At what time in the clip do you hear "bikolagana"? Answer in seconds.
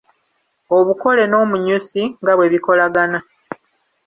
2.53-3.19